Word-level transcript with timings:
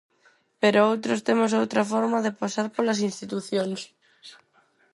Pero 0.61 0.87
outros 0.91 1.23
temos 1.27 1.51
outra 1.61 1.83
forma 1.91 2.17
de 2.25 2.35
pasar 2.41 2.67
polas 2.75 2.99
institucións. 3.09 3.79